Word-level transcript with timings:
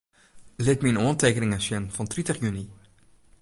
Lit 0.65 0.81
myn 0.83 0.99
oantekeningen 1.05 1.61
sjen 1.65 1.85
fan 1.95 2.07
tritich 2.11 2.41
juny. 2.43 2.61